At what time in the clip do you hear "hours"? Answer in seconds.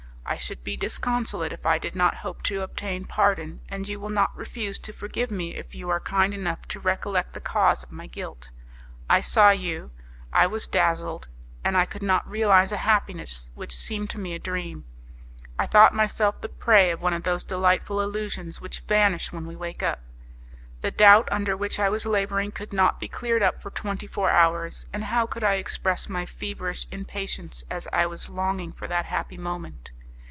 24.29-24.85